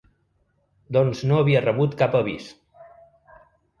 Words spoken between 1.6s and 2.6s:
rebut cap avis.